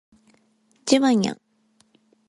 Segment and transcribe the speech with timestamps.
[0.87, 1.41] ジバニャン